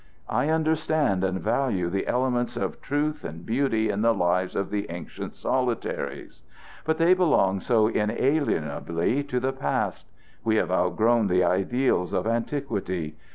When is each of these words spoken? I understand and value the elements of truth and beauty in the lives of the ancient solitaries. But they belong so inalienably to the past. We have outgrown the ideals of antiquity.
I 0.29 0.49
understand 0.49 1.23
and 1.23 1.39
value 1.39 1.87
the 1.87 2.07
elements 2.07 2.57
of 2.57 2.81
truth 2.81 3.23
and 3.23 3.45
beauty 3.45 3.91
in 3.91 4.01
the 4.01 4.15
lives 4.15 4.55
of 4.55 4.71
the 4.71 4.89
ancient 4.89 5.35
solitaries. 5.35 6.41
But 6.85 6.97
they 6.97 7.13
belong 7.13 7.59
so 7.59 7.85
inalienably 7.87 9.21
to 9.25 9.39
the 9.39 9.53
past. 9.53 10.07
We 10.43 10.55
have 10.55 10.71
outgrown 10.71 11.27
the 11.27 11.43
ideals 11.43 12.13
of 12.13 12.25
antiquity. 12.25 13.15